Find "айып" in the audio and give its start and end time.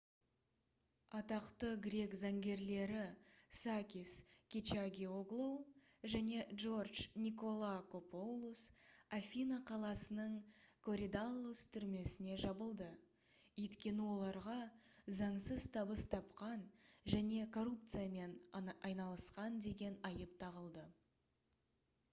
20.13-20.35